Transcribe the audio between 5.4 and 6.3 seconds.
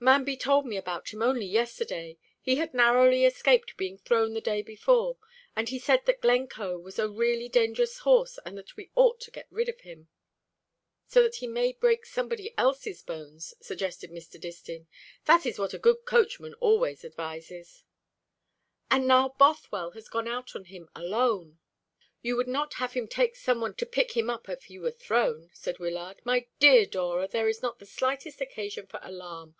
and he said that